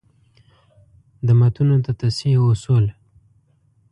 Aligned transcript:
د 1.25 1.27
متونو 1.39 1.75
د 1.85 1.87
تصحیح 1.99 2.39
اصول: 2.51 2.85